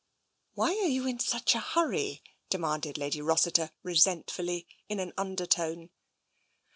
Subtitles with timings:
[0.55, 5.91] "Why are you in such a hurry?" demanded Lady .Rossiter resentfully, in an undertone.